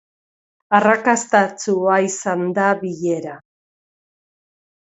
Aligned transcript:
Arrakastatsua 0.77 1.99
izan 2.07 2.49
da 2.57 2.71
bilera. 2.83 3.37